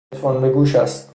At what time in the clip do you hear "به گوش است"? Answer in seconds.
0.41-1.07